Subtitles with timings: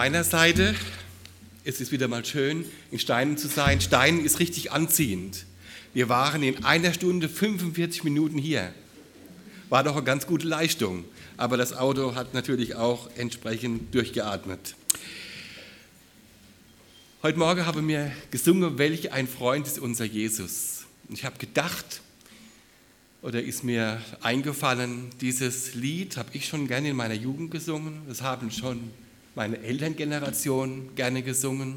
[0.00, 0.74] meiner Seite,
[1.62, 3.82] es ist wieder mal schön, in Steinen zu sein.
[3.82, 5.44] Steinen ist richtig anziehend.
[5.92, 8.72] Wir waren in einer Stunde 45 Minuten hier.
[9.68, 11.04] War doch eine ganz gute Leistung.
[11.36, 14.74] Aber das Auto hat natürlich auch entsprechend durchgeatmet.
[17.22, 20.86] Heute Morgen habe ich mir gesungen, welch ein Freund ist unser Jesus.
[21.10, 22.00] Ich habe gedacht,
[23.20, 28.00] oder ist mir eingefallen, dieses Lied habe ich schon gerne in meiner Jugend gesungen.
[28.08, 28.90] Das haben schon
[29.34, 31.76] meine Elterngeneration gerne gesungen.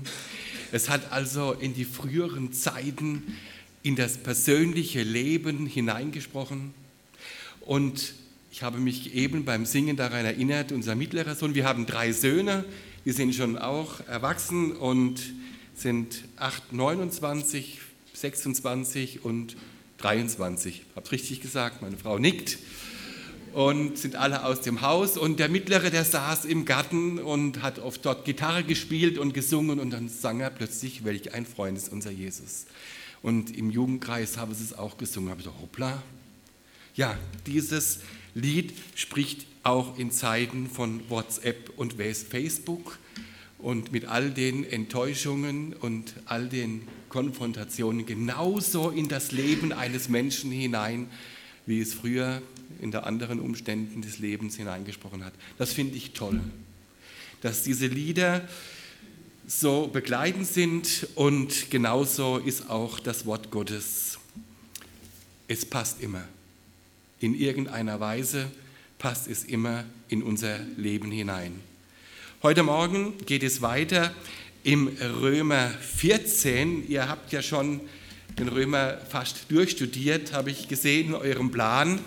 [0.71, 3.37] Es hat also in die früheren Zeiten,
[3.83, 6.73] in das persönliche Leben hineingesprochen.
[7.61, 8.13] Und
[8.51, 12.65] ich habe mich eben beim Singen daran erinnert, unser mittlerer Sohn, wir haben drei Söhne,
[13.05, 15.21] die sind schon auch erwachsen und
[15.75, 17.79] sind 8, 29,
[18.13, 19.55] 26 und
[19.97, 20.83] 23.
[20.95, 22.57] Habt richtig gesagt, meine Frau nickt.
[23.53, 25.17] Und sind alle aus dem Haus.
[25.17, 29.79] Und der Mittlere, der saß im Garten und hat oft dort Gitarre gespielt und gesungen.
[29.79, 32.65] Und dann sang er plötzlich, welch ein Freund ist unser Jesus.
[33.21, 35.29] Und im Jugendkreis haben sie es auch gesungen.
[35.29, 36.03] Habe ich gedacht, hoppla.
[36.95, 37.99] Ja, dieses
[38.33, 42.99] Lied spricht auch in Zeiten von WhatsApp und Facebook
[43.57, 50.51] und mit all den Enttäuschungen und all den Konfrontationen genauso in das Leben eines Menschen
[50.51, 51.09] hinein,
[51.65, 52.41] wie es früher
[52.81, 55.33] in der anderen Umständen des Lebens hineingesprochen hat.
[55.57, 56.41] Das finde ich toll,
[57.41, 58.47] dass diese Lieder
[59.47, 64.17] so begleitend sind und genauso ist auch das Wort Gottes.
[65.47, 66.23] Es passt immer.
[67.19, 68.49] In irgendeiner Weise
[68.97, 71.59] passt es immer in unser Leben hinein.
[72.41, 74.13] Heute Morgen geht es weiter
[74.63, 76.89] im Römer 14.
[76.89, 77.81] Ihr habt ja schon
[78.39, 81.99] den Römer fast durchstudiert, habe ich gesehen in eurem Plan.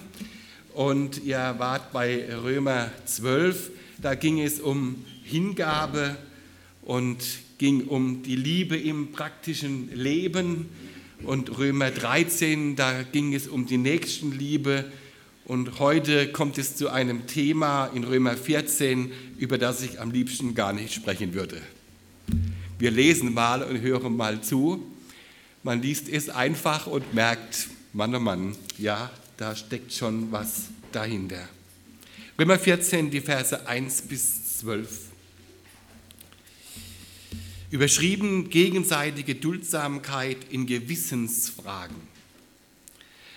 [0.75, 3.71] Und ihr wart bei Römer 12.
[3.99, 6.17] Da ging es um Hingabe
[6.83, 7.19] und
[7.59, 10.69] ging um die Liebe im praktischen Leben.
[11.23, 14.85] Und Römer 13, da ging es um die Nächstenliebe
[15.47, 20.57] und heute kommt es zu einem Thema in Römer 14, über das ich am liebsten
[20.57, 21.63] gar nicht sprechen würde.
[22.81, 24.85] Wir lesen mal und hören mal zu.
[25.67, 31.49] Man liest es einfach und merkt, Mann, oh Mann, ja, da steckt schon was dahinter.
[32.39, 35.07] Römer 14, die Verse 1 bis 12.
[37.73, 41.97] Überschrieben gegenseitige Duldsamkeit in Gewissensfragen.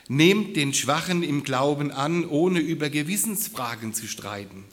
[0.08, 4.66] Nehmt den Schwachen im Glauben an, ohne über Gewissensfragen zu streiten.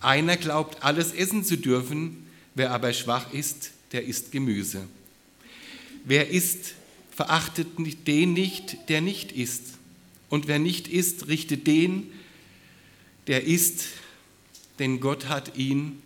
[0.00, 4.88] Einer glaubt, alles essen zu dürfen, wer aber schwach ist, der isst Gemüse.
[6.04, 6.74] Wer isst,
[7.10, 7.68] verachtet
[8.06, 9.78] den nicht, der nicht isst.
[10.28, 12.10] Und wer nicht isst, richtet den,
[13.26, 13.84] der isst,
[14.78, 16.02] denn Gott hat ihn,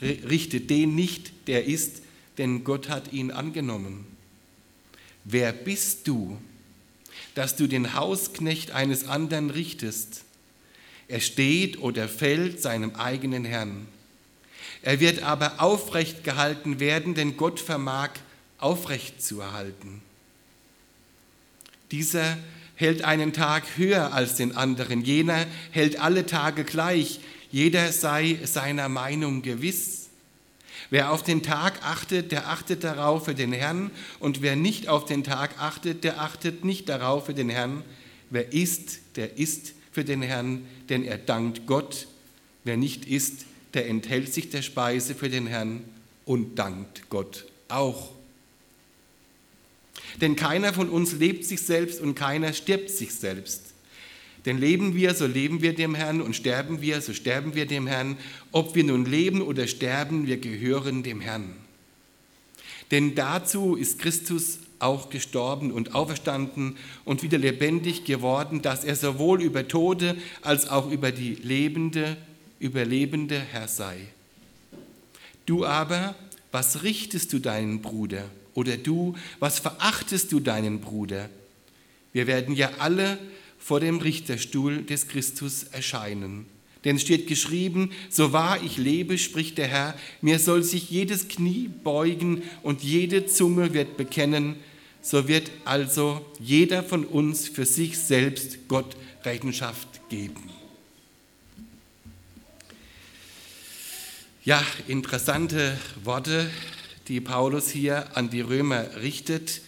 [0.00, 2.02] richtet den nicht, der isst,
[2.36, 4.06] denn Gott hat ihn angenommen.
[5.24, 6.38] Wer bist du,
[7.38, 10.24] dass du den Hausknecht eines anderen richtest.
[11.06, 13.86] Er steht oder fällt seinem eigenen Herrn.
[14.82, 18.10] Er wird aber aufrecht gehalten werden, denn Gott vermag
[18.58, 20.02] aufrecht zu erhalten.
[21.90, 22.36] Dieser
[22.74, 27.20] hält einen Tag höher als den anderen, jener hält alle Tage gleich,
[27.50, 30.08] jeder sei seiner Meinung gewiss.
[30.90, 33.90] Wer auf den Tag achtet, der achtet darauf für den Herrn.
[34.20, 37.82] Und wer nicht auf den Tag achtet, der achtet nicht darauf für den Herrn.
[38.30, 42.06] Wer isst, der isst für den Herrn, denn er dankt Gott.
[42.64, 45.84] Wer nicht isst, der enthält sich der Speise für den Herrn
[46.24, 48.17] und dankt Gott auch.
[50.20, 53.62] Denn keiner von uns lebt sich selbst und keiner stirbt sich selbst.
[54.46, 57.86] Denn leben wir, so leben wir dem Herrn und sterben wir, so sterben wir dem
[57.86, 58.16] Herrn.
[58.52, 61.54] Ob wir nun leben oder sterben, wir gehören dem Herrn.
[62.90, 69.42] Denn dazu ist Christus auch gestorben und auferstanden und wieder lebendig geworden, dass er sowohl
[69.42, 72.16] über Tode als auch über die lebende,
[72.60, 73.98] überlebende Herr sei.
[75.46, 76.14] Du aber,
[76.52, 78.24] was richtest du deinen Bruder?
[78.58, 81.30] Oder du, was verachtest du deinen Bruder?
[82.12, 83.16] Wir werden ja alle
[83.56, 86.44] vor dem Richterstuhl des Christus erscheinen.
[86.84, 91.70] Denn steht geschrieben, so wahr ich lebe, spricht der Herr, mir soll sich jedes Knie
[91.84, 94.56] beugen und jede Zunge wird bekennen,
[95.02, 100.50] so wird also jeder von uns für sich selbst Gott Rechenschaft geben.
[104.44, 106.50] Ja, interessante Worte,
[107.08, 109.62] die Paulus hier an die Römer richtet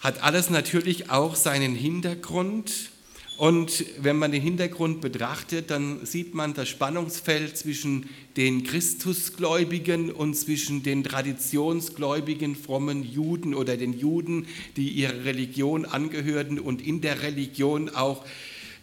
[0.00, 2.90] hat alles natürlich auch seinen Hintergrund.
[3.36, 10.34] Und wenn man den Hintergrund betrachtet, dann sieht man das Spannungsfeld zwischen den Christusgläubigen und
[10.34, 14.46] zwischen den traditionsgläubigen frommen Juden oder den Juden,
[14.76, 18.24] die ihrer Religion angehörten und in der Religion auch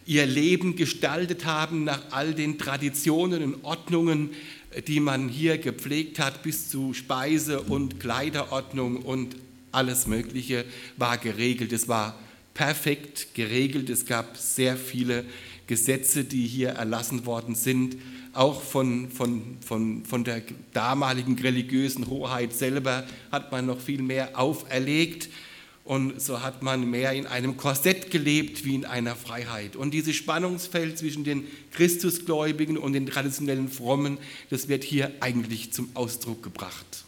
[0.06, 4.30] ihr Leben gestaltet haben nach all den Traditionen und Ordnungen,
[4.86, 9.36] die man hier gepflegt hat, bis zu Speise- und Kleiderordnung und
[9.72, 10.64] alles Mögliche
[10.96, 11.72] war geregelt.
[11.72, 12.18] Es war
[12.54, 13.90] perfekt geregelt.
[13.90, 15.24] Es gab sehr viele
[15.66, 17.96] Gesetze, die hier erlassen worden sind,
[18.32, 20.42] auch von, von, von, von der
[20.72, 25.28] damaligen religiösen Hoheit selber hat man noch viel mehr auferlegt.
[25.86, 29.76] Und so hat man mehr in einem Korsett gelebt wie in einer Freiheit.
[29.76, 34.18] Und dieses Spannungsfeld zwischen den Christusgläubigen und den traditionellen Frommen,
[34.50, 37.04] das wird hier eigentlich zum Ausdruck gebracht.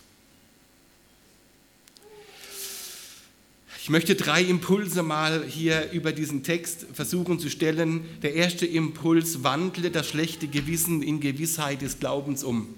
[3.82, 8.04] Ich möchte drei Impulse mal hier über diesen Text versuchen zu stellen.
[8.22, 12.74] Der erste Impuls, wandle das schlechte Gewissen in Gewissheit des Glaubens um.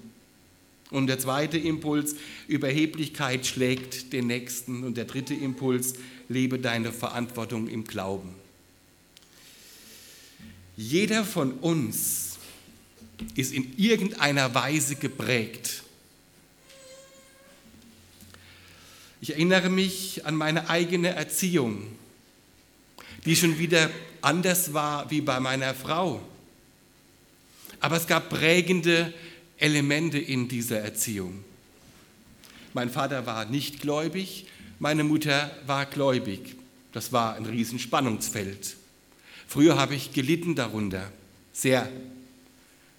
[0.91, 2.15] Und der zweite Impuls,
[2.47, 4.83] Überheblichkeit schlägt den Nächsten.
[4.83, 5.95] Und der dritte Impuls,
[6.29, 8.35] lebe deine Verantwortung im Glauben.
[10.77, 12.37] Jeder von uns
[13.35, 15.83] ist in irgendeiner Weise geprägt
[19.23, 21.83] Ich erinnere mich an meine eigene Erziehung,
[23.23, 23.91] die schon wieder
[24.21, 26.23] anders war wie bei meiner Frau.
[27.79, 29.13] Aber es gab prägende
[29.61, 31.43] Elemente in dieser Erziehung.
[32.73, 34.45] Mein Vater war nicht gläubig,
[34.79, 36.55] meine Mutter war gläubig.
[36.91, 38.75] Das war ein Riesenspannungsfeld.
[39.47, 41.11] Früher habe ich gelitten darunter,
[41.53, 41.89] sehr.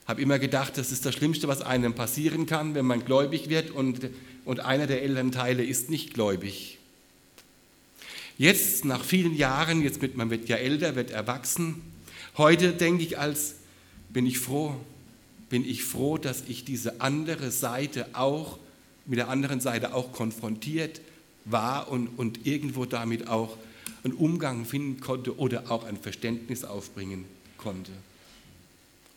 [0.07, 3.71] Habe immer gedacht, das ist das Schlimmste, was einem passieren kann, wenn man gläubig wird
[3.71, 4.11] und
[4.45, 6.79] und einer der Elternteile ist nicht gläubig.
[8.39, 11.83] Jetzt, nach vielen Jahren, jetzt wird man wird ja älter, wird erwachsen,
[12.37, 13.57] heute denke ich als,
[14.09, 14.77] bin ich froh,
[15.53, 18.59] bin ich froh, dass ich diese andere Seite auch,
[19.05, 21.03] mit der anderen Seite auch konfrontiert
[21.45, 23.59] war und, und irgendwo damit auch
[24.03, 27.27] einen Umgang finden konnte oder auch ein Verständnis aufbringen
[27.59, 27.93] konnte.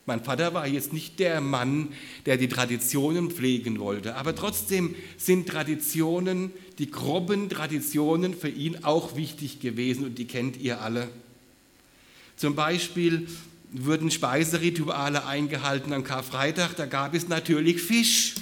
[0.04, 1.88] Mein Vater war jetzt nicht der Mann,
[2.26, 9.16] der die Traditionen pflegen wollte, aber trotzdem sind Traditionen, die groben Traditionen für ihn auch
[9.16, 11.08] wichtig gewesen und die kennt ihr alle.
[12.36, 13.26] Zum Beispiel
[13.84, 18.34] wurden Speiserituale eingehalten am Karfreitag, da gab es natürlich Fisch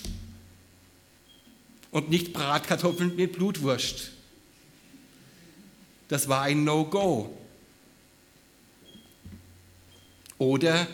[1.91, 4.13] und nicht Bratkartoffeln mit Blutwurst.
[6.09, 7.37] Das war ein No-Go.
[10.39, 10.87] Oder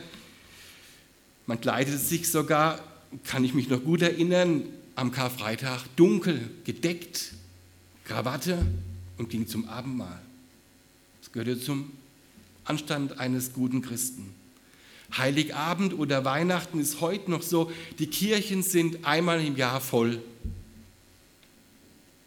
[1.47, 2.81] man kleidete sich sogar,
[3.25, 4.63] kann ich mich noch gut erinnern,
[4.95, 7.33] am Karfreitag dunkel, gedeckt,
[8.05, 8.65] Krawatte
[9.19, 10.21] und ging zum Abendmahl.
[11.21, 11.93] Das gehörte zum
[12.65, 14.35] Anstand eines guten Christen.
[15.17, 20.23] Heiligabend oder Weihnachten ist heute noch so, die Kirchen sind einmal im Jahr voll.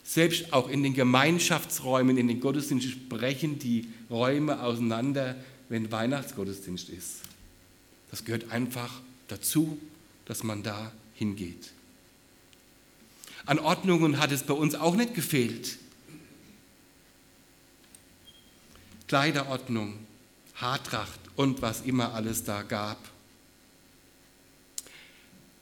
[0.03, 5.35] Selbst auch in den Gemeinschaftsräumen, in den Gottesdiensten brechen die Räume auseinander,
[5.69, 7.21] wenn Weihnachtsgottesdienst ist.
[8.12, 9.80] Das gehört einfach dazu,
[10.25, 11.71] dass man da hingeht.
[13.45, 15.77] An Ordnungen hat es bei uns auch nicht gefehlt.
[19.07, 19.97] Kleiderordnung,
[20.63, 22.98] Haartracht und was immer alles da gab.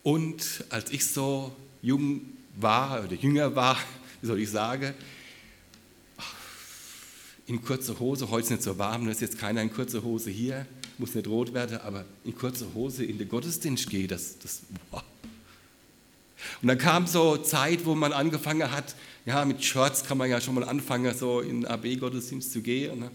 [0.04, 2.22] Und als ich so jung
[2.56, 3.78] war oder jünger war,
[4.22, 4.94] wie soll ich sagen,
[7.48, 10.30] in kurzer Hose, heute ist nicht so warm, da ist jetzt keiner in kurzer Hose
[10.30, 10.66] hier,
[10.98, 15.04] muss nicht rot werden, aber in kurzer Hose in den Gottesdienst gehe, das, das boah.
[16.62, 18.96] Und dann kam so Zeit, wo man angefangen hat,
[19.26, 23.00] ja, mit Shorts kann man ja schon mal anfangen, so in AB-Gottesdienst zu gehen.
[23.00, 23.12] Ne?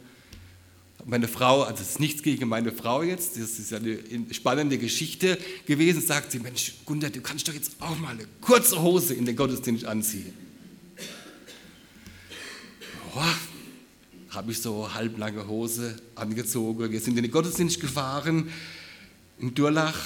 [1.08, 4.00] Meine Frau, also es ist nichts gegen meine Frau jetzt, das ist ja eine
[4.32, 8.82] spannende Geschichte gewesen, sagt sie, Mensch, Gunther, du kannst doch jetzt auch mal eine kurze
[8.82, 10.34] Hose in den Gottesdienst anziehen.
[13.14, 13.36] Boah,
[14.30, 16.90] habe ich so halblange Hose angezogen.
[16.90, 18.50] Wir sind in den Gottesdienst gefahren
[19.38, 20.00] in Durlach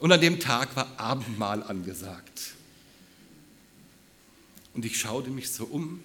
[0.00, 2.52] und an dem Tag war Abendmahl angesagt.
[4.74, 6.00] Und ich schaute mich so um,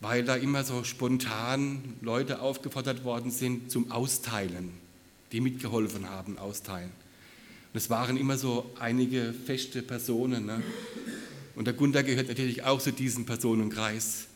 [0.00, 4.70] weil da immer so spontan Leute aufgefordert worden sind zum Austeilen,
[5.32, 6.90] die mitgeholfen haben, austeilen.
[7.72, 10.46] Und es waren immer so einige feste Personen.
[10.46, 10.62] Ne?
[11.54, 14.26] Und der Gunther gehört natürlich auch zu diesem Personenkreis.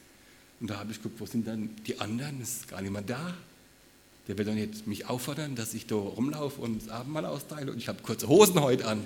[0.61, 2.41] Und da habe ich geguckt, wo sind dann die anderen?
[2.41, 3.35] Ist gar niemand da.
[4.29, 7.73] Der wird dann jetzt mich auffordern, dass ich da rumlaufe und das Abendmahl austeile.
[7.73, 9.05] Und ich habe kurze Hosen heute an.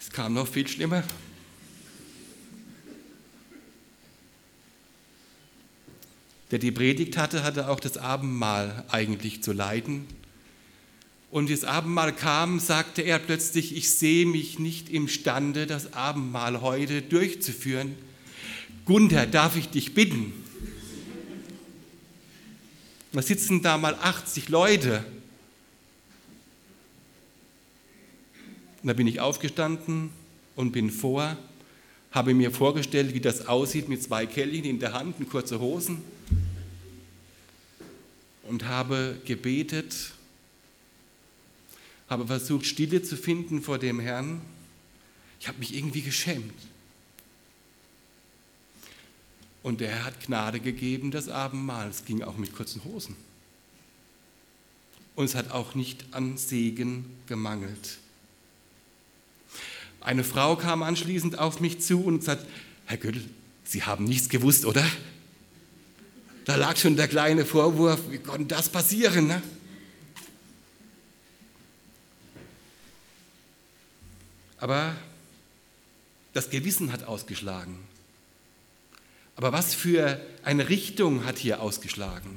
[0.00, 1.02] Es kam noch viel schlimmer.
[6.52, 10.04] Der die Predigt hatte, hatte auch das Abendmahl eigentlich zu leiten.
[11.30, 17.00] Und das Abendmahl kam, sagte er plötzlich, ich sehe mich nicht imstande, das Abendmahl heute
[17.00, 17.94] durchzuführen.
[18.84, 20.34] Gunther, darf ich dich bitten?
[23.12, 25.02] Da sitzen da mal 80 Leute.
[28.82, 30.10] Und da bin ich aufgestanden
[30.54, 31.38] und bin vor,
[32.10, 36.02] habe mir vorgestellt, wie das aussieht mit zwei Kelchen in der Hand und kurze Hosen
[38.42, 40.12] und habe gebetet,
[42.08, 44.42] habe versucht, Stille zu finden vor dem Herrn.
[45.40, 46.52] Ich habe mich irgendwie geschämt.
[49.62, 51.88] Und der Herr hat Gnade gegeben, das Abendmahl.
[51.88, 53.16] Es ging auch mit kurzen Hosen.
[55.14, 57.98] Und es hat auch nicht an Segen gemangelt.
[60.00, 62.46] Eine Frau kam anschließend auf mich zu und sagte,
[62.86, 63.22] Herr Göttl,
[63.64, 64.84] Sie haben nichts gewusst, oder?
[66.44, 69.28] Da lag schon der kleine Vorwurf, wie konnte das passieren?
[69.28, 69.42] Ne?
[74.58, 74.96] Aber
[76.32, 77.78] das Gewissen hat ausgeschlagen.
[79.36, 82.36] Aber was für eine Richtung hat hier ausgeschlagen?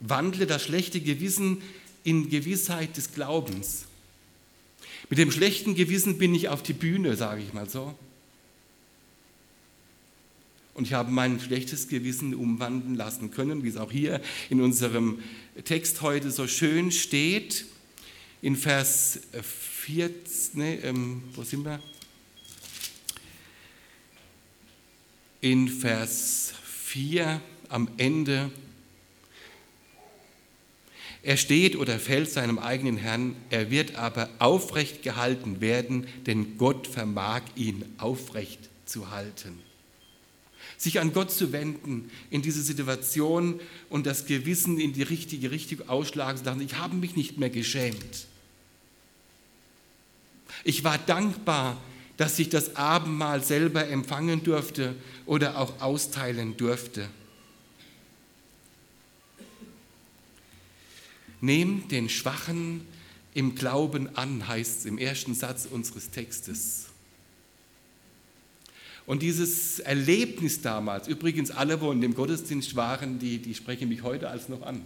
[0.00, 1.62] Wandle das schlechte Gewissen
[2.04, 3.84] in Gewissheit des Glaubens.
[5.08, 7.94] Mit dem schlechten Gewissen bin ich auf die Bühne, sage ich mal so.
[10.74, 15.18] Und ich habe mein schlechtes Gewissen umwandeln lassen können, wie es auch hier in unserem
[15.64, 17.66] Text heute so schön steht,
[18.40, 21.80] in Vers 14, nee, ähm, wo sind wir?
[25.40, 28.50] In Vers 4 am Ende.
[31.22, 36.86] Er steht oder fällt seinem eigenen Herrn, er wird aber aufrecht gehalten werden, denn Gott
[36.86, 39.71] vermag ihn aufrecht zu halten
[40.82, 45.88] sich an Gott zu wenden in diese Situation und das Gewissen in die richtige Richtung
[45.88, 46.60] ausschlagen zu lassen.
[46.60, 48.26] Ich habe mich nicht mehr geschämt.
[50.64, 51.80] Ich war dankbar,
[52.16, 57.08] dass ich das Abendmahl selber empfangen durfte oder auch austeilen durfte.
[61.40, 62.86] Nehmt den Schwachen
[63.34, 66.91] im Glauben an, heißt es im ersten Satz unseres Textes.
[69.06, 74.02] Und dieses Erlebnis damals, übrigens alle, wo in dem Gottesdienst waren, die, die sprechen mich
[74.02, 74.82] heute als noch an.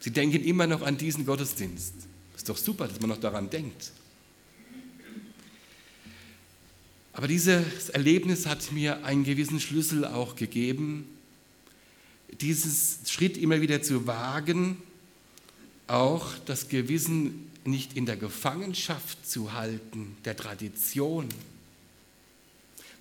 [0.00, 1.94] Sie denken immer noch an diesen Gottesdienst.
[2.36, 3.92] Ist doch super, dass man noch daran denkt.
[7.12, 11.06] Aber dieses Erlebnis hat mir einen gewissen Schlüssel auch gegeben,
[12.40, 14.76] dieses Schritt immer wieder zu wagen,
[15.86, 21.28] auch das Gewissen nicht in der Gefangenschaft zu halten, der Tradition,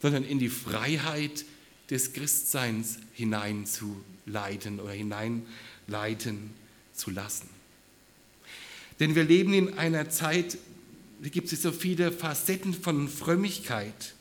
[0.01, 1.45] sondern in die Freiheit
[1.89, 6.51] des Christseins hineinzuleiten oder hineinleiten
[6.93, 7.49] zu lassen.
[8.99, 10.57] Denn wir leben in einer Zeit,
[11.21, 14.13] da gibt es so viele Facetten von Frömmigkeit.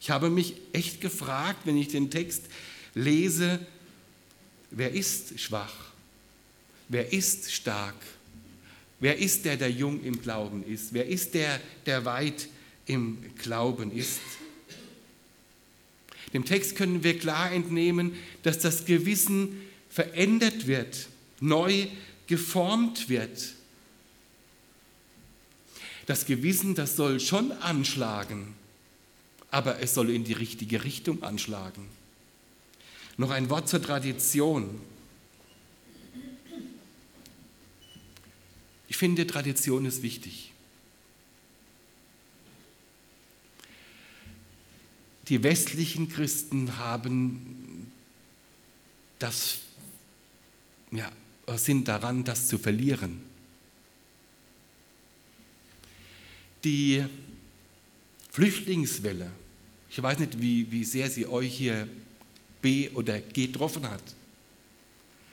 [0.00, 2.44] Ich habe mich echt gefragt, wenn ich den Text
[2.94, 3.58] lese,
[4.70, 5.74] wer ist schwach?
[6.88, 7.96] Wer ist stark?
[9.00, 10.92] Wer ist der, der jung im Glauben ist?
[10.92, 12.48] Wer ist der, der weit
[12.86, 14.20] im Glauben ist?
[16.32, 21.08] Dem Text können wir klar entnehmen, dass das Gewissen verändert wird,
[21.40, 21.86] neu
[22.26, 23.54] geformt wird.
[26.06, 28.54] Das Gewissen, das soll schon anschlagen,
[29.50, 31.88] aber es soll in die richtige Richtung anschlagen.
[33.16, 34.80] Noch ein Wort zur Tradition.
[38.88, 40.52] Ich finde, Tradition ist wichtig.
[45.28, 47.92] Die westlichen Christen haben
[49.18, 49.58] das,
[50.90, 51.10] ja,
[51.56, 53.22] sind daran, das zu verlieren.
[56.62, 57.04] Die
[58.30, 59.30] Flüchtlingswelle,
[59.90, 61.88] ich weiß nicht, wie, wie sehr sie euch hier
[62.60, 64.02] B oder getroffen hat.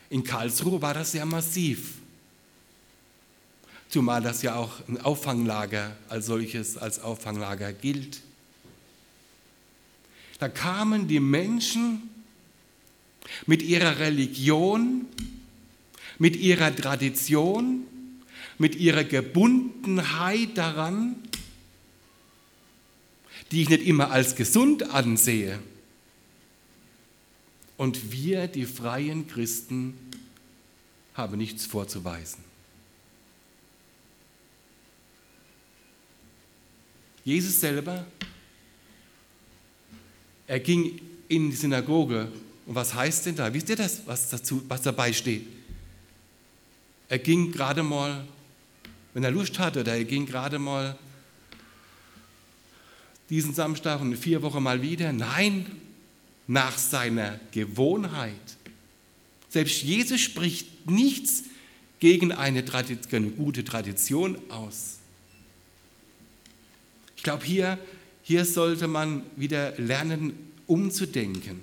[0.10, 1.96] In Karlsruhe war das sehr massiv.
[3.90, 8.22] Zumal das ja auch ein Auffanglager als solches, als Auffanglager gilt.
[10.44, 12.10] Da kamen die Menschen
[13.46, 15.06] mit ihrer Religion,
[16.20, 17.86] mit ihrer Tradition,
[18.58, 21.16] mit ihrer Gebundenheit daran,
[23.54, 25.60] die ich nicht immer als gesund ansehe.
[27.78, 29.94] Und wir, die freien Christen,
[31.14, 32.44] haben nichts vorzuweisen.
[37.24, 38.06] Jesus selber
[40.48, 42.32] er ging in die Synagoge.
[42.66, 43.54] Und was heißt denn da?
[43.54, 45.46] Wisst ihr das, was, dazu, was dabei steht?
[47.10, 48.26] Er ging gerade mal,
[49.14, 50.98] wenn er Lust hatte, oder er ging gerade mal
[53.30, 55.12] diesen Samstag und vier Wochen mal wieder.
[55.12, 55.66] Nein,
[56.48, 58.58] nach seiner Gewohnheit.
[59.50, 61.44] Selbst Jesus spricht nichts
[62.00, 64.98] gegen eine, eine gute Tradition aus.
[67.16, 67.80] Ich glaube, hier,
[68.24, 70.34] hier sollte man wieder lernen,
[70.66, 71.62] umzudenken.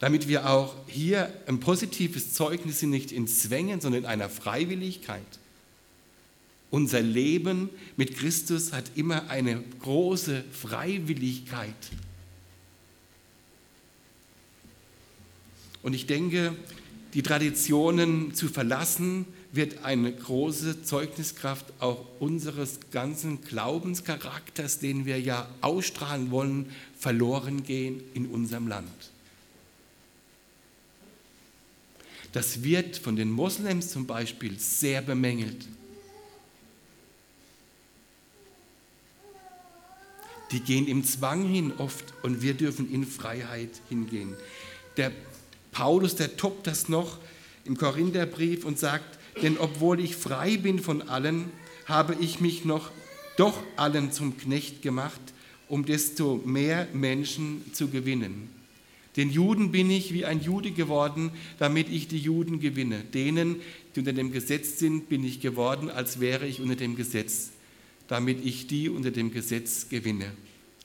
[0.00, 5.22] Damit wir auch hier ein positives Zeugnis nicht in Zwängen, sondern in einer Freiwilligkeit.
[6.70, 11.74] Unser Leben mit Christus hat immer eine große Freiwilligkeit.
[15.82, 16.54] Und ich denke,
[17.14, 25.48] die Traditionen zu verlassen, wird eine große Zeugniskraft auch unseres ganzen Glaubenscharakters, den wir ja
[25.60, 29.10] ausstrahlen wollen, verloren gehen in unserem Land.
[32.32, 35.66] Das wird von den Moslems zum Beispiel sehr bemängelt.
[40.52, 44.34] Die gehen im Zwang hin oft und wir dürfen in Freiheit hingehen.
[44.96, 45.12] Der
[45.72, 47.18] Paulus, der toppt das noch
[47.64, 51.50] im Korintherbrief und sagt, denn obwohl ich frei bin von allen,
[51.86, 52.90] habe ich mich noch
[53.36, 55.20] doch allen zum Knecht gemacht,
[55.68, 58.48] um desto mehr Menschen zu gewinnen.
[59.16, 63.02] Den Juden bin ich wie ein Jude geworden, damit ich die Juden gewinne.
[63.02, 63.56] Denen,
[63.94, 67.50] die unter dem Gesetz sind, bin ich geworden, als wäre ich unter dem Gesetz,
[68.06, 70.32] damit ich die unter dem Gesetz gewinne.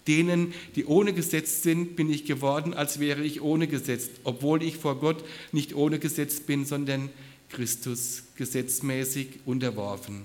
[0.07, 4.77] Denen, die ohne Gesetz sind, bin ich geworden, als wäre ich ohne Gesetz, obwohl ich
[4.77, 7.09] vor Gott nicht ohne Gesetz bin, sondern
[7.53, 10.23] Christus gesetzmäßig unterworfen,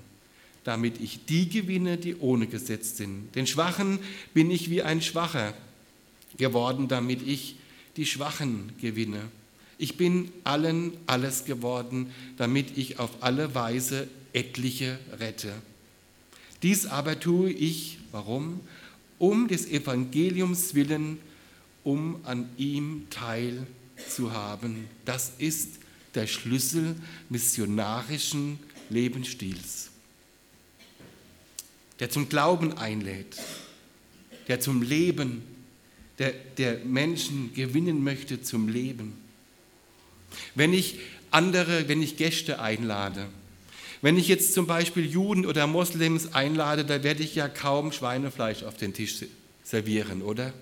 [0.65, 3.33] damit ich die gewinne, die ohne Gesetz sind.
[3.35, 3.99] Den Schwachen
[4.33, 5.53] bin ich wie ein Schwacher
[6.37, 7.55] geworden, damit ich
[7.95, 9.21] die Schwachen gewinne.
[9.77, 15.53] Ich bin allen alles geworden, damit ich auf alle Weise etliche rette.
[16.61, 18.59] Dies aber tue ich, warum?
[19.19, 21.19] um des Evangeliums willen,
[21.83, 24.85] um an ihm teilzuhaben.
[25.05, 25.79] Das ist
[26.15, 26.95] der Schlüssel
[27.29, 29.89] missionarischen Lebensstils,
[31.99, 33.37] der zum Glauben einlädt,
[34.47, 35.43] der zum Leben,
[36.17, 39.13] der, der Menschen gewinnen möchte zum Leben.
[40.55, 40.99] Wenn ich
[41.31, 43.27] andere, wenn ich Gäste einlade,
[44.01, 48.63] wenn ich jetzt zum Beispiel Juden oder Moslems einlade, da werde ich ja kaum Schweinefleisch
[48.63, 49.25] auf den Tisch
[49.63, 50.53] servieren, oder?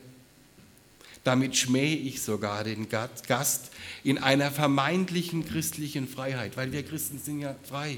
[1.28, 3.72] Damit schmähe ich sogar den Gast
[4.06, 7.98] in einer vermeintlichen christlichen Freiheit, weil wir Christen sind ja frei.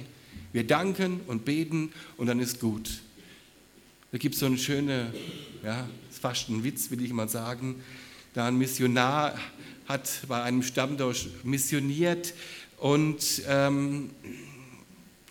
[0.51, 2.89] Wir danken und beten und dann ist gut.
[4.11, 5.13] Da gibt es so einen schönen,
[5.63, 7.83] ja, fast ein Witz, will ich mal sagen.
[8.33, 9.37] Da ein Missionar
[9.87, 12.33] hat bei einem Stammdorf missioniert
[12.77, 14.09] und ähm,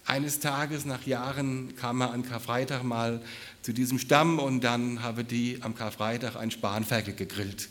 [0.05, 3.21] eines Tages nach Jahren kam er an Karfreitag mal
[3.63, 7.71] zu diesem Stamm und dann habe die am Karfreitag ein Spanferkel gegrillt.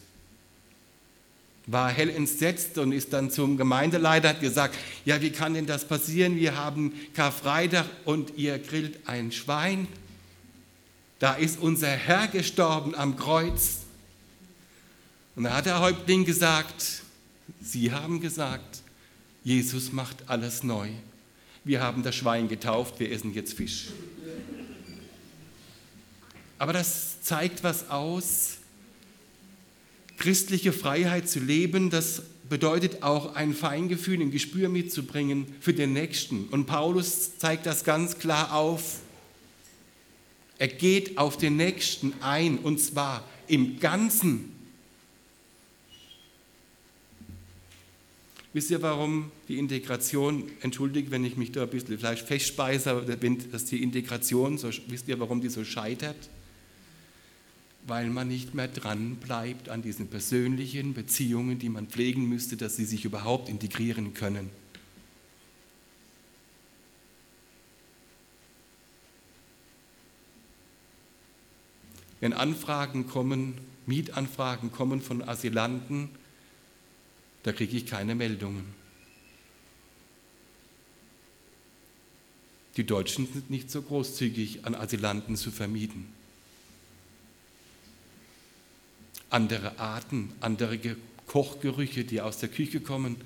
[1.67, 4.75] War hell entsetzt und ist dann zum Gemeindeleiter hat gesagt,
[5.05, 6.37] ja, wie kann denn das passieren?
[6.37, 9.87] Wir haben Karfreitag und ihr grillt ein Schwein.
[11.19, 13.79] Da ist unser Herr gestorben am Kreuz.
[15.35, 17.03] Und da hat der Häuptling gesagt,
[17.61, 18.81] Sie haben gesagt,
[19.43, 20.89] Jesus macht alles neu
[21.67, 23.87] wir haben das Schwein getauft, wir essen jetzt Fisch.
[26.57, 28.56] Aber das zeigt was aus.
[30.17, 36.45] Christliche Freiheit zu leben, das bedeutet auch ein Feingefühl, ein Gespür mitzubringen für den Nächsten.
[36.45, 38.99] Und Paulus zeigt das ganz klar auf.
[40.57, 44.51] Er geht auf den Nächsten ein und zwar im Ganzen.
[48.53, 53.01] Wisst ihr, warum die Integration, entschuldigt, wenn ich mich da ein bisschen vielleicht festspeise, aber
[53.01, 56.17] dass die Integration, so, wisst ihr, warum die so scheitert?
[57.87, 62.75] Weil man nicht mehr dran bleibt an diesen persönlichen Beziehungen, die man pflegen müsste, dass
[62.75, 64.49] sie sich überhaupt integrieren können.
[72.19, 73.53] Wenn Anfragen kommen,
[73.85, 76.09] Mietanfragen kommen von Asylanten,
[77.43, 78.65] da kriege ich keine Meldungen.
[82.75, 86.16] Die Deutschen sind nicht so großzügig, an Asylanten zu vermieten.
[89.29, 90.79] Andere Arten, andere
[91.27, 93.17] Kochgerüche, die aus der Küche kommen.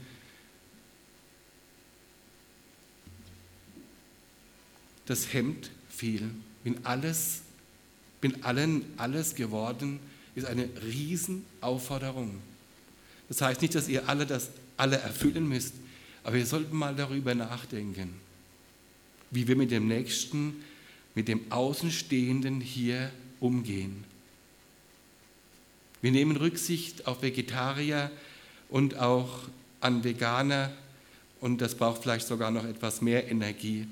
[5.06, 6.32] Das hemmt viel.
[6.64, 7.42] Bin alles,
[8.20, 10.00] bin allen alles geworden,
[10.36, 12.40] ist eine Riesenaufforderung.
[13.28, 15.76] Das heißt nicht, dass ihr alle das alle erfüllen müsst,
[16.24, 18.14] aber wir sollten mal darüber nachdenken,
[19.30, 20.64] wie wir mit dem Nächsten,
[21.14, 24.04] mit dem Außenstehenden hier umgehen.
[26.02, 28.10] Wir nehmen Rücksicht auf Vegetarier
[28.70, 29.30] und auch
[29.82, 30.72] an Veganer
[31.42, 33.88] und das braucht vielleicht sogar noch etwas mehr Energie.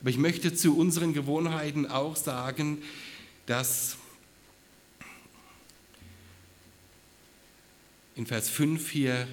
[0.00, 2.82] Aber ich möchte zu unseren Gewohnheiten auch sagen,
[3.46, 3.96] dass
[8.14, 9.26] in Vers 5 hier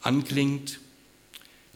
[0.00, 0.78] anklingt,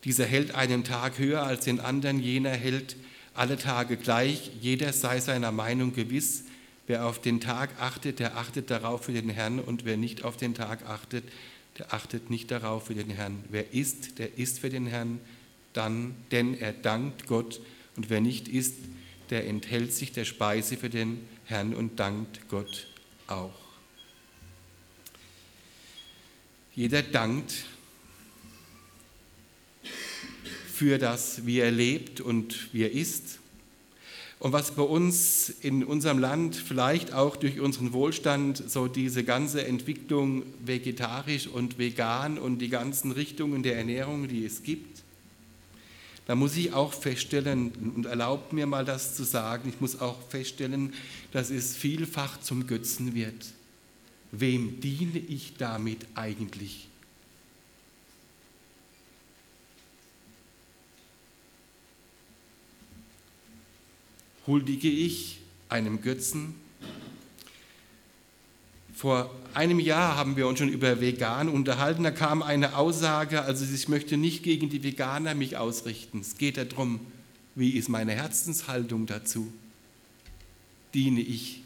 [0.04, 2.96] dieser hält einen Tag höher als den anderen, jener hält
[3.34, 6.44] alle Tage gleich, jeder sei seiner Meinung gewiss,
[6.90, 10.36] wer auf den Tag achtet, der achtet darauf für den Herrn und wer nicht auf
[10.36, 11.22] den Tag achtet,
[11.78, 13.44] der achtet nicht darauf für den Herrn.
[13.48, 15.20] Wer isst, der isst für den Herrn,
[15.72, 17.60] dann, denn er dankt Gott
[17.94, 18.74] und wer nicht isst,
[19.30, 22.88] der enthält sich der Speise für den Herrn und dankt Gott
[23.28, 23.54] auch.
[26.74, 27.66] Jeder dankt
[30.74, 33.39] für das, wie er lebt und wie er ist.
[34.40, 39.66] Und was bei uns in unserem Land vielleicht auch durch unseren Wohlstand so diese ganze
[39.66, 45.02] Entwicklung vegetarisch und vegan und die ganzen Richtungen der Ernährung, die es gibt,
[46.26, 50.16] da muss ich auch feststellen, und erlaubt mir mal das zu sagen, ich muss auch
[50.30, 50.94] feststellen,
[51.32, 53.46] dass es vielfach zum Götzen wird.
[54.32, 56.89] Wem diene ich damit eigentlich?
[64.50, 66.54] Huldige ich einem Götzen?
[68.92, 72.02] Vor einem Jahr haben wir uns schon über Vegan unterhalten.
[72.02, 76.20] Da kam eine Aussage, also ich möchte nicht gegen die Veganer mich ausrichten.
[76.20, 77.00] Es geht darum,
[77.54, 79.50] wie ist meine Herzenshaltung dazu?
[80.92, 81.62] Diene ich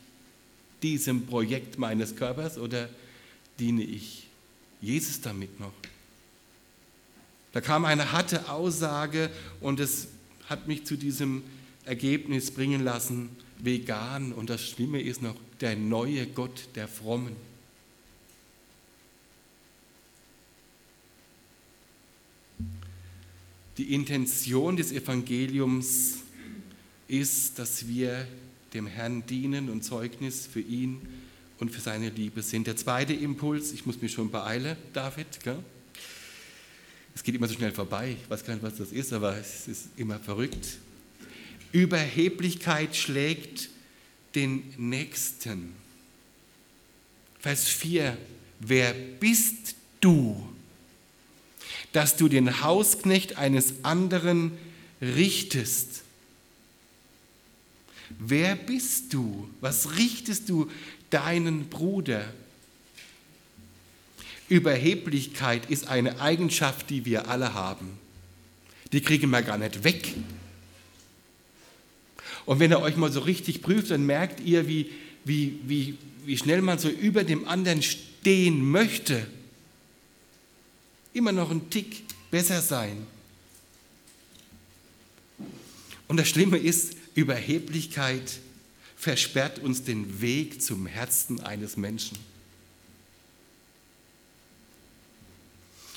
[0.83, 2.91] diesem Projekt meines Körpers oder
[3.59, 4.29] diene ich
[4.83, 5.73] Jesus damit noch?
[7.53, 10.09] Da kam eine harte Aussage und es
[10.49, 11.43] hat mich zu diesem
[11.85, 17.37] Ergebnis bringen lassen, vegan und das Schlimme ist noch der neue Gott der Frommen.
[23.77, 26.19] Die Intention des Evangeliums
[27.09, 28.27] ist, dass wir
[28.73, 31.01] dem Herrn dienen und Zeugnis für ihn
[31.59, 32.67] und für seine Liebe sind.
[32.67, 35.59] Der zweite Impuls, ich muss mich schon beeilen, David, gell?
[37.15, 39.69] es geht immer so schnell vorbei, ich weiß gar nicht, was das ist, aber es
[39.69, 40.79] ist immer verrückt.
[41.75, 43.69] Überheblichkeit schlägt
[44.37, 45.75] den Nächsten.
[47.41, 48.17] Vers 4.
[48.61, 50.49] Wer bist du,
[51.93, 54.57] dass du den Hausknecht eines anderen
[55.03, 56.03] richtest?
[58.21, 59.51] Wer bist du?
[59.61, 60.71] Was richtest du
[61.11, 62.33] deinen Bruder?
[64.49, 67.99] Überheblichkeit ist eine Eigenschaft, die wir alle haben.
[68.93, 70.15] Die kriegen wir gar nicht weg.
[72.47, 74.91] Und wenn ihr euch mal so richtig prüft, dann merkt ihr, wie,
[75.25, 79.27] wie, wie, wie schnell man so über dem anderen stehen möchte.
[81.13, 83.07] Immer noch ein Tick besser sein.
[86.09, 88.41] Und das Schlimme ist, Überheblichkeit
[88.97, 92.19] versperrt uns den Weg zum Herzen eines Menschen.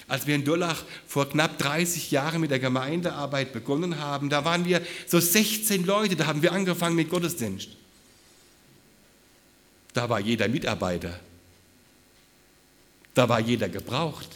[0.08, 4.63] Als wir in Durlach vor knapp 30 Jahren mit der Gemeindearbeit begonnen haben, da waren
[4.63, 7.70] wir so 16 Leute, da haben wir angefangen mit Gottesdienst.
[9.93, 11.20] Da war jeder Mitarbeiter.
[13.13, 14.30] Da war jeder gebraucht.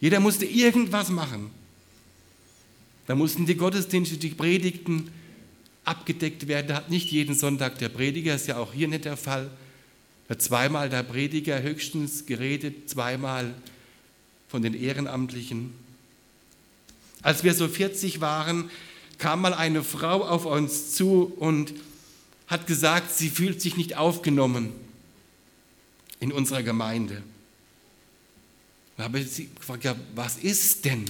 [0.00, 1.50] Jeder musste irgendwas machen.
[3.06, 5.10] Da mussten die Gottesdienste, die Predigten
[5.84, 6.68] abgedeckt werden.
[6.68, 9.50] Da hat nicht jeden Sonntag der Prediger, ist ja auch hier nicht der Fall.
[10.28, 13.54] Da hat zweimal der Prediger höchstens geredet, zweimal
[14.48, 15.72] von den Ehrenamtlichen.
[17.22, 18.70] Als wir so 40 waren,
[19.18, 21.74] kam mal eine Frau auf uns zu und
[22.46, 24.72] hat gesagt, sie fühlt sich nicht aufgenommen
[26.20, 27.22] in unserer Gemeinde.
[28.96, 31.04] Da habe ich sie gefragt, ja, was ist denn?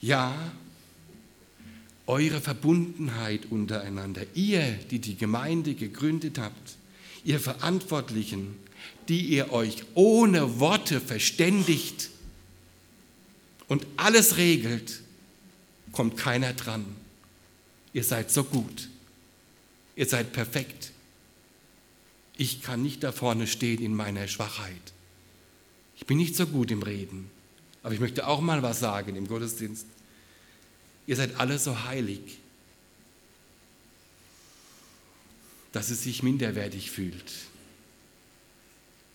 [0.00, 0.34] Ja,
[2.06, 6.76] eure Verbundenheit untereinander, ihr, die die Gemeinde gegründet habt,
[7.24, 8.56] ihr Verantwortlichen,
[9.08, 12.10] die ihr euch ohne Worte verständigt
[13.66, 15.02] und alles regelt,
[15.92, 16.84] kommt keiner dran.
[17.92, 18.88] Ihr seid so gut.
[19.96, 20.92] Ihr seid perfekt.
[22.36, 24.92] Ich kann nicht da vorne stehen in meiner Schwachheit.
[25.96, 27.30] Ich bin nicht so gut im Reden.
[27.82, 29.86] Aber ich möchte auch mal was sagen im Gottesdienst.
[31.06, 32.38] Ihr seid alle so heilig.
[35.72, 37.32] dass sie sich minderwertig fühlt.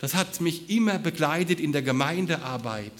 [0.03, 2.91] Das hat mich immer begleitet in der Gemeindearbeit.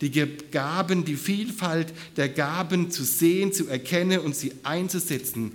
[0.00, 5.52] Die Gaben, die Vielfalt der Gaben zu sehen, zu erkennen und sie einzusetzen,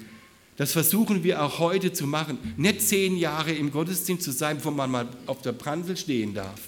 [0.57, 2.37] das versuchen wir auch heute zu machen.
[2.55, 6.61] Nicht zehn Jahre im Gottesdienst zu sein, wo man mal auf der Pransel stehen darf.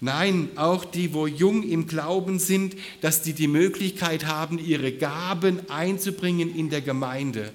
[0.00, 5.70] Nein, auch die, wo jung im Glauben sind, dass die die Möglichkeit haben, ihre Gaben
[5.70, 7.54] einzubringen in der Gemeinde.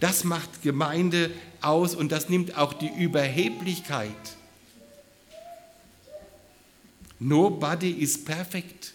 [0.00, 4.10] Das macht Gemeinde aus und das nimmt auch die Überheblichkeit.
[7.18, 8.92] Nobody is perfect.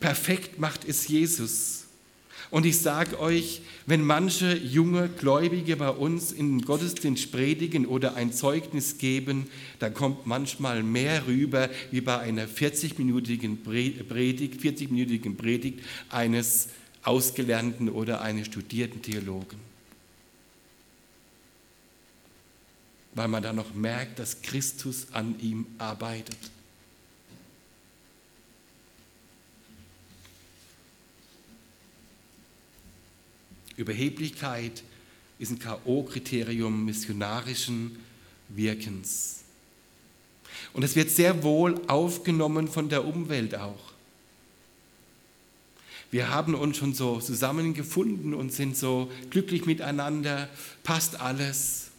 [0.00, 1.82] Perfekt macht es Jesus.
[2.50, 8.14] Und ich sage euch, wenn manche junge Gläubige bei uns in den Gottesdienst predigen oder
[8.14, 9.46] ein Zeugnis geben,
[9.78, 16.68] dann kommt manchmal mehr rüber wie bei einer 40-minütigen Predigt, 40-minütigen Predigt eines
[17.02, 19.58] ausgelernten oder eines studierten Theologen.
[23.14, 26.38] Weil man da noch merkt, dass Christus an ihm arbeitet.
[33.76, 34.82] Überheblichkeit
[35.38, 37.98] ist ein K.O.-Kriterium missionarischen
[38.48, 39.40] Wirkens.
[40.72, 43.91] Und es wird sehr wohl aufgenommen von der Umwelt auch.
[46.12, 50.48] Wir haben uns schon so zusammengefunden und sind so glücklich miteinander,
[50.84, 51.90] passt alles.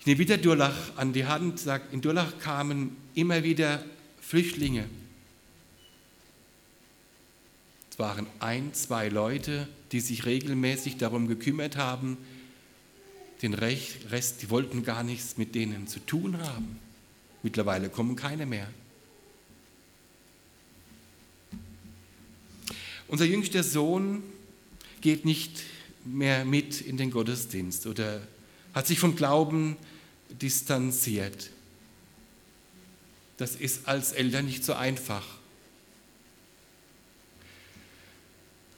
[0.00, 3.82] Ich nehme wieder Durlach an die Hand, sagt, in Durlach kamen immer wieder
[4.20, 4.84] Flüchtlinge
[7.94, 12.18] es waren ein, zwei Leute, die sich regelmäßig darum gekümmert haben.
[13.40, 16.80] Den Rest, die wollten gar nichts mit denen zu tun haben.
[17.44, 18.66] Mittlerweile kommen keine mehr.
[23.08, 24.22] Unser jüngster Sohn
[25.00, 25.62] geht nicht
[26.04, 28.26] mehr mit in den Gottesdienst oder
[28.72, 29.76] hat sich vom Glauben
[30.30, 31.50] distanziert.
[33.36, 35.24] Das ist als Eltern nicht so einfach.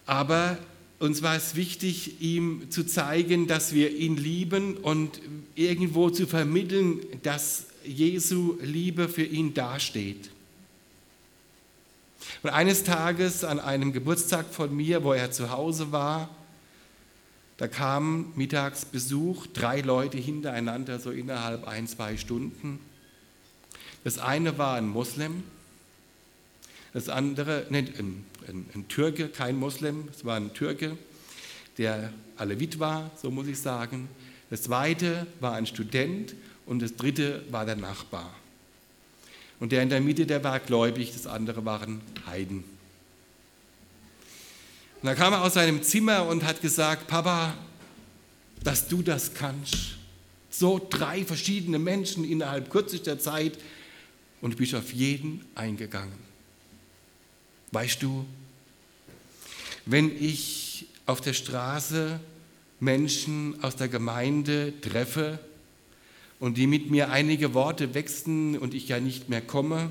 [0.07, 0.59] Aber
[0.99, 5.21] uns war es wichtig, ihm zu zeigen, dass wir ihn lieben und
[5.55, 10.31] irgendwo zu vermitteln, dass Jesu Liebe für ihn dasteht.
[12.43, 16.29] Und eines Tages an einem Geburtstag von mir, wo er zu Hause war,
[17.57, 22.81] da kam mittags Besuch, drei Leute hintereinander, so innerhalb ein, zwei Stunden.
[24.05, 25.43] Das eine war ein Moslem,
[26.93, 30.97] das andere, ne, ein, ein, ein Türke, kein Moslem, es war ein Türke,
[31.79, 34.09] der Alevit war, so muss ich sagen.
[34.51, 36.35] Das zweite war ein Student
[36.67, 38.33] und das dritte war der Nachbar.
[39.59, 42.65] Und der in der Mitte, der war gläubig, das andere waren Heiden.
[45.03, 47.55] Und dann kam er aus seinem Zimmer und hat gesagt, Papa,
[48.63, 49.97] dass du das kannst.
[50.51, 53.59] So drei verschiedene Menschen innerhalb kürzester Zeit
[54.41, 56.19] und du bist auf jeden eingegangen.
[57.73, 58.27] Weißt du,
[59.85, 62.21] wenn ich auf der Straße
[62.81, 65.39] Menschen aus der Gemeinde treffe
[66.41, 69.91] und die mit mir einige Worte wechseln und ich ja nicht mehr komme,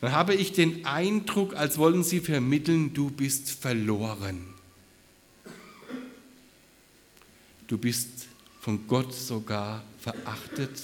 [0.00, 4.46] dann habe ich den Eindruck, als wollen sie vermitteln, du bist verloren.
[7.66, 8.26] Du bist
[8.60, 10.82] von Gott sogar verachtet,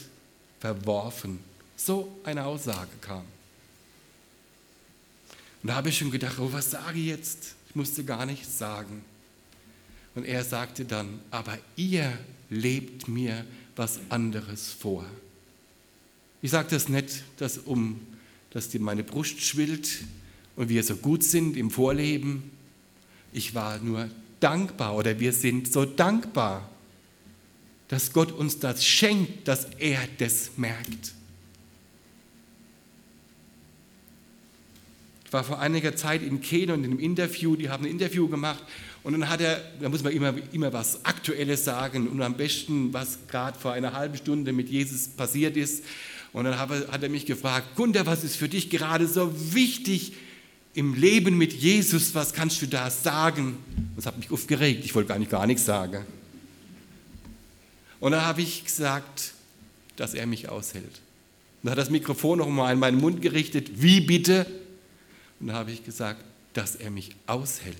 [0.60, 1.38] verworfen.
[1.76, 3.24] So eine Aussage kam.
[5.62, 7.54] Und da habe ich schon gedacht, oh, was sage ich jetzt?
[7.68, 9.04] Ich musste gar nichts sagen.
[10.14, 12.12] Und er sagte dann, aber ihr
[12.50, 13.44] lebt mir
[13.76, 15.04] was anderes vor.
[16.42, 18.00] Ich sage das nicht, dass, um,
[18.50, 20.02] dass die meine Brust schwillt
[20.56, 22.50] und wir so gut sind im Vorleben.
[23.32, 26.68] Ich war nur dankbar oder wir sind so dankbar,
[27.88, 31.14] dass Gott uns das schenkt, dass er das merkt.
[35.24, 38.28] Ich war vor einiger Zeit in Kenia und in einem Interview, die haben ein Interview
[38.28, 38.62] gemacht
[39.04, 42.92] und dann hat er, da muss man immer, immer was Aktuelles sagen und am besten,
[42.92, 45.84] was gerade vor einer halben Stunde mit Jesus passiert ist.
[46.32, 50.14] Und dann hat er mich gefragt, Gunther, was ist für dich gerade so wichtig
[50.74, 52.14] im Leben mit Jesus?
[52.14, 53.58] Was kannst du da sagen?
[53.96, 56.06] Das hat mich aufgeregt, ich wollte gar nicht gar nichts sagen.
[58.00, 59.34] Und dann habe ich gesagt,
[59.96, 61.00] dass er mich aushält.
[61.62, 63.82] Dann hat das Mikrofon noch mal an meinen Mund gerichtet.
[63.82, 64.46] Wie bitte?
[65.38, 67.76] Und da habe ich gesagt, dass er mich aushält.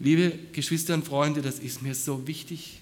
[0.00, 2.78] Liebe Geschwister und Freunde, das ist mir so wichtig.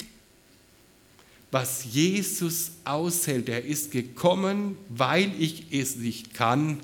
[1.51, 6.79] Was Jesus aushält, er ist gekommen, weil ich es nicht kann,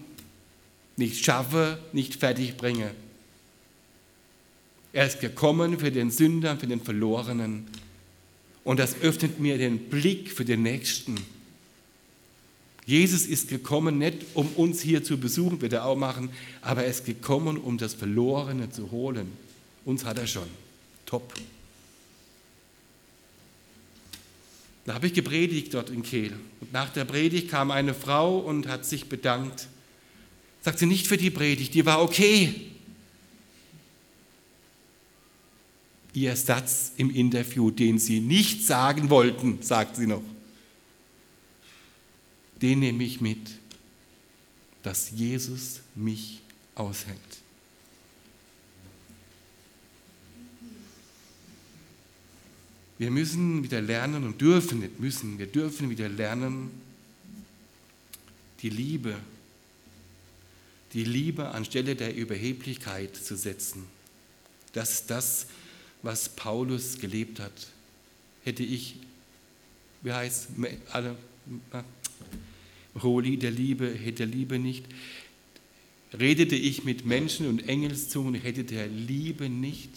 [0.96, 2.92] nicht schaffe, nicht fertig bringe.
[4.94, 7.66] Er ist gekommen für den Sünder, für den Verlorenen.
[8.64, 11.16] Und das öffnet mir den Blick für den Nächsten.
[12.86, 16.30] Jesus ist gekommen, nicht um uns hier zu besuchen, wird er auch machen,
[16.62, 19.32] aber er ist gekommen, um das Verlorene zu holen.
[19.84, 20.48] Uns hat er schon.
[21.06, 21.34] Top.
[24.84, 26.32] Da habe ich gepredigt dort in Kehl.
[26.60, 29.68] Und nach der Predigt kam eine Frau und hat sich bedankt.
[30.62, 32.68] Sagt sie nicht für die Predigt, die war okay.
[36.14, 40.22] Ihr Satz im Interview, den sie nicht sagen wollten, sagt sie noch
[42.62, 43.50] den nehme ich mit,
[44.82, 46.40] dass Jesus mich
[46.74, 47.41] aushält.
[53.02, 56.70] Wir müssen wieder lernen und dürfen nicht müssen, wir dürfen wieder lernen,
[58.60, 59.16] die Liebe,
[60.92, 63.86] die Liebe anstelle der Überheblichkeit zu setzen.
[64.72, 65.48] Das ist das,
[66.02, 67.72] was Paulus gelebt hat.
[68.44, 68.94] Hätte ich,
[70.02, 70.50] wie heißt,
[70.92, 71.16] alle,
[73.02, 74.84] Holy der Liebe, der Liebe nicht.
[76.16, 79.90] Redete ich mit Menschen und Engelszungen, hätte der Liebe nicht.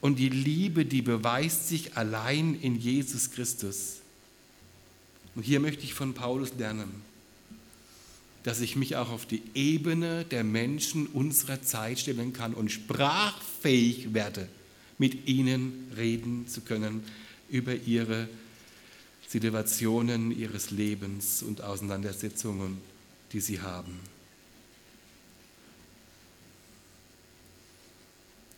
[0.00, 3.96] Und die Liebe, die beweist sich allein in Jesus Christus.
[5.34, 7.02] Und hier möchte ich von Paulus lernen,
[8.44, 14.14] dass ich mich auch auf die Ebene der Menschen unserer Zeit stellen kann und sprachfähig
[14.14, 14.48] werde,
[14.98, 17.02] mit ihnen reden zu können
[17.48, 18.28] über ihre
[19.28, 22.78] Situationen ihres Lebens und Auseinandersetzungen,
[23.32, 24.00] die sie haben.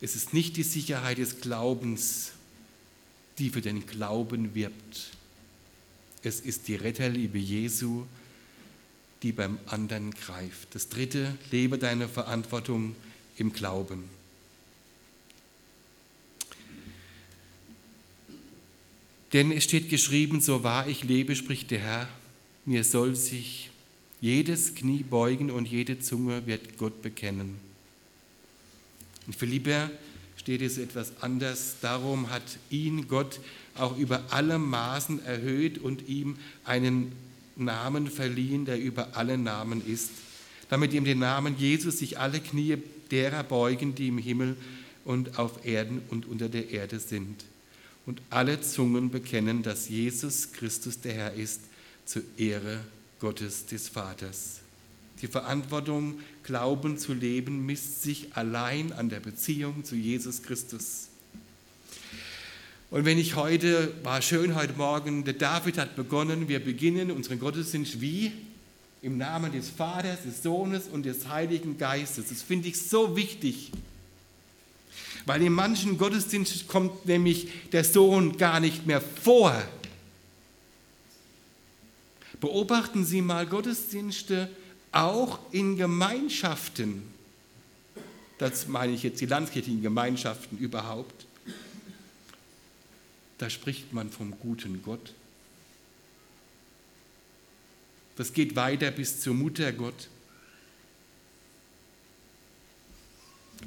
[0.01, 2.31] Es ist nicht die Sicherheit des Glaubens,
[3.37, 5.11] die für den Glauben wirbt.
[6.23, 8.05] Es ist die Retterliebe Jesu,
[9.21, 10.73] die beim anderen greift.
[10.73, 12.95] Das dritte, lebe deine Verantwortung
[13.37, 14.03] im Glauben.
[19.33, 22.09] Denn es steht geschrieben, so wahr ich lebe, spricht der Herr,
[22.65, 23.69] mir soll sich
[24.19, 27.70] jedes Knie beugen und jede Zunge wird Gott bekennen.
[29.31, 29.89] In Philipper
[30.35, 31.77] steht es etwas anders.
[31.79, 33.39] Darum hat ihn Gott
[33.77, 37.13] auch über alle Maßen erhöht und ihm einen
[37.55, 40.09] Namen verliehen, der über alle Namen ist,
[40.69, 42.75] damit ihm den Namen Jesus sich alle Knie
[43.09, 44.57] derer beugen, die im Himmel
[45.05, 47.45] und auf Erden und unter der Erde sind
[48.05, 51.61] und alle Zungen bekennen, dass Jesus Christus der Herr ist,
[52.03, 52.81] zur Ehre
[53.21, 54.60] Gottes des Vaters.
[55.21, 61.09] Die Verantwortung, Glauben zu leben, misst sich allein an der Beziehung zu Jesus Christus.
[62.89, 67.39] Und wenn ich heute, war schön heute Morgen, der David hat begonnen, wir beginnen unseren
[67.39, 68.31] Gottesdienst wie?
[69.01, 72.29] Im Namen des Vaters, des Sohnes und des Heiligen Geistes.
[72.29, 73.71] Das finde ich so wichtig.
[75.25, 79.55] Weil in manchen Gottesdiensten kommt nämlich der Sohn gar nicht mehr vor.
[82.39, 84.49] Beobachten Sie mal Gottesdienste
[84.91, 87.03] auch in Gemeinschaften.
[88.37, 91.25] Das meine ich jetzt die landskirchlichen Gemeinschaften überhaupt.
[93.37, 95.13] Da spricht man vom guten Gott.
[98.15, 100.09] Das geht weiter bis zur Muttergott.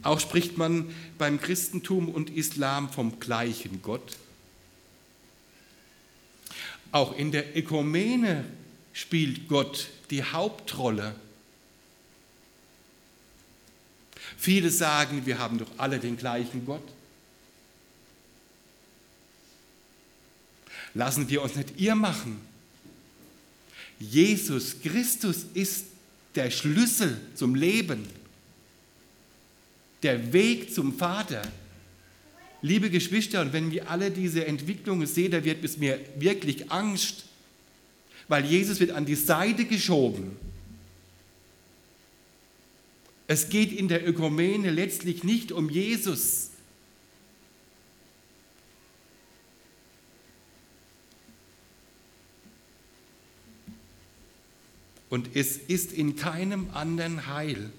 [0.03, 4.17] Auch spricht man beim Christentum und Islam vom gleichen Gott.
[6.93, 8.45] Auch in der Ökumene
[8.93, 11.15] spielt Gott die Hauptrolle.
[14.37, 16.87] Viele sagen, wir haben doch alle den gleichen Gott.
[20.95, 22.41] Lassen wir uns nicht ihr machen.
[23.99, 25.87] Jesus Christus ist
[26.35, 28.07] der Schlüssel zum Leben
[30.05, 31.43] der Weg zum Vater.
[32.63, 37.25] Liebe Geschwister, und wenn wir alle diese Entwicklungen sehen, da wird es mir wirklich Angst,
[38.29, 40.37] weil Jesus wird an die Seite geschoben.
[43.27, 46.51] Es geht in der Ökumene letztlich nicht um Jesus.
[55.09, 57.71] Und es ist in keinem anderen Heil.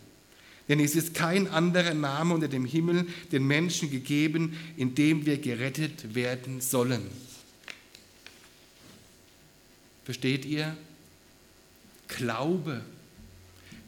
[0.68, 5.38] Denn es ist kein anderer Name unter dem Himmel den Menschen gegeben, in dem wir
[5.38, 7.04] gerettet werden sollen.
[10.06, 10.78] Versteht ihr?
[12.08, 12.82] Glaube.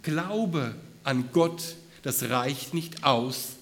[0.01, 3.53] Glaube an Gott, das reicht nicht aus.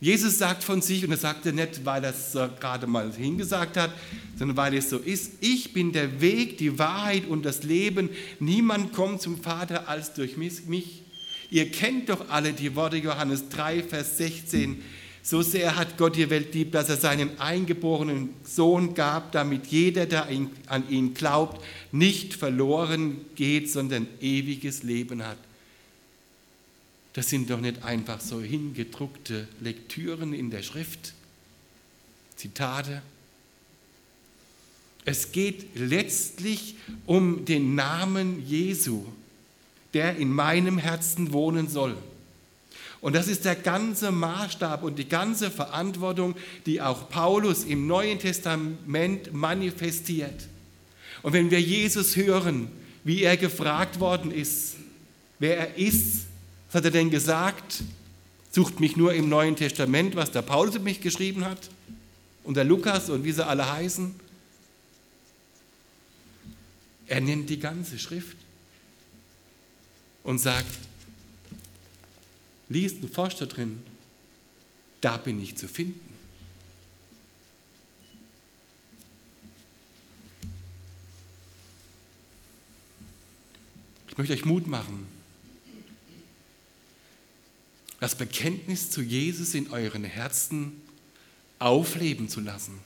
[0.00, 3.78] Jesus sagt von sich, und das sagt er nicht, weil er es gerade mal hingesagt
[3.78, 3.90] hat,
[4.36, 8.10] sondern weil es so ist, ich bin der Weg, die Wahrheit und das Leben.
[8.40, 11.02] Niemand kommt zum Vater als durch mich.
[11.50, 14.82] Ihr kennt doch alle die Worte Johannes 3, Vers 16.
[15.26, 20.04] So sehr hat Gott die Welt lieb, dass er seinen eingeborenen Sohn gab, damit jeder,
[20.04, 20.28] der
[20.66, 25.38] an ihn glaubt, nicht verloren geht, sondern ewiges Leben hat.
[27.14, 31.14] Das sind doch nicht einfach so hingedruckte Lektüren in der Schrift,
[32.36, 33.00] Zitate.
[35.06, 39.06] Es geht letztlich um den Namen Jesu,
[39.94, 41.96] der in meinem Herzen wohnen soll.
[43.04, 46.34] Und das ist der ganze Maßstab und die ganze Verantwortung,
[46.64, 50.48] die auch Paulus im Neuen Testament manifestiert.
[51.20, 52.70] Und wenn wir Jesus hören,
[53.04, 54.76] wie er gefragt worden ist,
[55.38, 56.24] wer er ist,
[56.68, 57.82] was hat er denn gesagt?
[58.50, 61.68] Sucht mich nur im Neuen Testament, was der Paulus mich geschrieben hat
[62.42, 64.14] und der Lukas und wie sie alle heißen.
[67.08, 68.38] Er nennt die ganze Schrift
[70.22, 70.78] und sagt,
[72.74, 73.82] liest und forscht da drin,
[75.00, 76.00] da bin ich zu finden.
[84.08, 85.06] Ich möchte euch Mut machen,
[88.00, 90.80] das Bekenntnis zu Jesus in euren Herzen
[91.58, 92.78] aufleben zu lassen.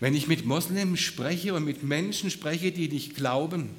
[0.00, 3.70] Wenn ich mit Moslems spreche und mit Menschen spreche, die nicht glauben,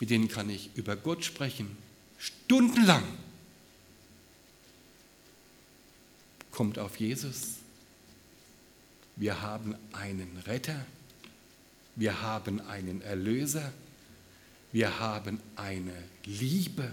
[0.00, 1.76] mit denen kann ich über Gott sprechen,
[2.18, 3.02] stundenlang.
[6.50, 7.54] Kommt auf Jesus.
[9.16, 10.86] Wir haben einen Retter.
[11.96, 13.72] Wir haben einen Erlöser.
[14.70, 15.94] Wir haben eine
[16.24, 16.90] Liebe,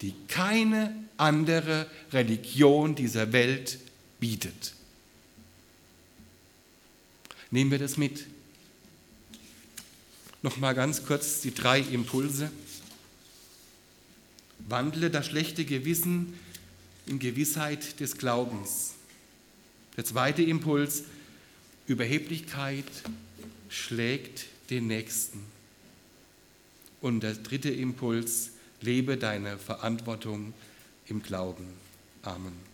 [0.00, 3.78] die keine andere Religion dieser Welt
[4.18, 4.74] bietet.
[7.50, 8.26] Nehmen wir das mit.
[10.42, 12.50] Nochmal ganz kurz die drei Impulse.
[14.68, 16.34] Wandle das schlechte Gewissen
[17.06, 18.94] in Gewissheit des Glaubens.
[19.96, 21.04] Der zweite Impuls,
[21.86, 22.86] Überheblichkeit
[23.68, 25.44] schlägt den Nächsten.
[27.00, 30.54] Und der dritte Impuls, lebe deine Verantwortung
[31.06, 31.66] im Glauben.
[32.22, 32.69] Amen.